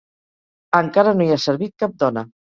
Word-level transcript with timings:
Encara 0.79 1.13
no 1.19 1.27
hi 1.27 1.33
ha 1.35 1.37
servit 1.43 1.75
cap 1.85 1.93
dona. 2.05 2.25